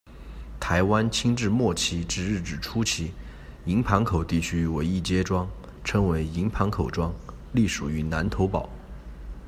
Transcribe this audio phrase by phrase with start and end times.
[0.59, 3.11] 台湾清治末期至日治初期，
[3.65, 5.47] 营盘口地区为一街庄，
[5.83, 7.13] 称为「营盘口庄」，
[7.53, 8.67] 隶属于南投堡。